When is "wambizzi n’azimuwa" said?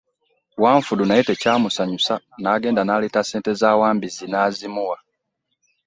3.79-4.97